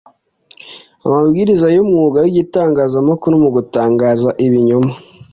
amabwiriza 1.05 1.67
y’umwuga 1.75 2.17
w’itangazamakuru 2.31 3.33
mu 3.43 3.49
gutangaza 3.55 4.29
ibinyoma 4.45 4.93